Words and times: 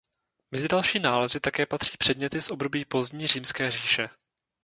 Mezi 0.51 0.67
další 0.67 0.99
nálezy 0.99 1.39
také 1.39 1.65
patří 1.65 1.97
předměty 1.97 2.41
z 2.41 2.49
období 2.49 2.85
pozdní 2.85 3.27
římské 3.27 3.71
říše. 3.71 4.09